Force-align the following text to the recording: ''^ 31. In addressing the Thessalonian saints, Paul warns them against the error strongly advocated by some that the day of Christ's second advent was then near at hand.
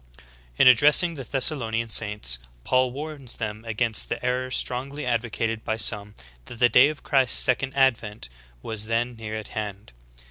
''^ 0.13 0.13
31. 0.13 0.27
In 0.57 0.67
addressing 0.67 1.13
the 1.13 1.23
Thessalonian 1.23 1.87
saints, 1.87 2.39
Paul 2.63 2.89
warns 2.91 3.37
them 3.37 3.63
against 3.65 4.09
the 4.09 4.25
error 4.25 4.49
strongly 4.49 5.05
advocated 5.05 5.63
by 5.63 5.75
some 5.75 6.15
that 6.45 6.55
the 6.55 6.69
day 6.69 6.89
of 6.89 7.03
Christ's 7.03 7.37
second 7.37 7.75
advent 7.75 8.27
was 8.63 8.87
then 8.87 9.15
near 9.15 9.35
at 9.35 9.49
hand. 9.49 9.93